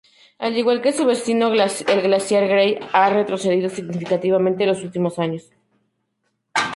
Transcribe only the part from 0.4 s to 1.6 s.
igual que su vecino,